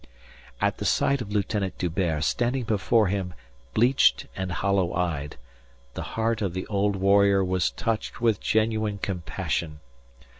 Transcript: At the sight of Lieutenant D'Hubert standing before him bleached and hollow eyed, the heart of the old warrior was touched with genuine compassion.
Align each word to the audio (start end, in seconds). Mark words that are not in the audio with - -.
At 0.59 0.79
the 0.79 0.83
sight 0.85 1.21
of 1.21 1.31
Lieutenant 1.31 1.77
D'Hubert 1.77 2.23
standing 2.23 2.63
before 2.63 3.05
him 3.05 3.35
bleached 3.75 4.25
and 4.35 4.51
hollow 4.51 4.95
eyed, 4.95 5.37
the 5.93 6.01
heart 6.17 6.41
of 6.41 6.55
the 6.55 6.65
old 6.65 6.95
warrior 6.95 7.43
was 7.45 7.69
touched 7.69 8.19
with 8.19 8.39
genuine 8.41 8.97
compassion. 8.97 9.79